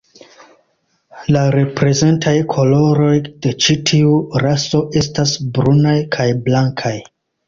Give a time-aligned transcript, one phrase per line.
[1.33, 3.11] La reprezentaj koloroj
[3.45, 6.95] de ĉi tiu raso estas brunaj kaj blankaj.